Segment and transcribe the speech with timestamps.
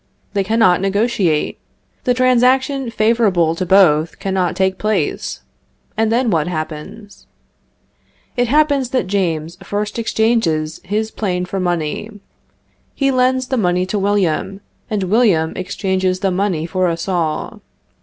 [0.33, 1.59] They cannot negotiate;
[2.05, 5.41] the transaction favorable to both cannot take place,
[5.95, 7.27] and then what happens?
[8.35, 12.09] It happens that James first exchanges his plane for money;
[12.95, 17.59] he lends the money to William, and William exchanges the money for a saw.